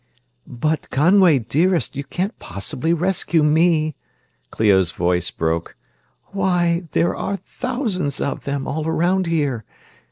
"But 0.47 0.89
Conway, 0.89 1.37
dearest, 1.37 1.95
you 1.95 2.03
can't 2.03 2.39
possibly 2.39 2.91
rescue 2.91 3.43
me," 3.43 3.93
Clio's 4.49 4.89
voice 4.89 5.29
broke. 5.29 5.75
"Why, 6.31 6.85
there 6.93 7.15
are 7.15 7.35
thousands 7.37 8.19
of 8.19 8.45
them, 8.45 8.67
all 8.67 8.87
around 8.87 9.27
here. 9.27 9.63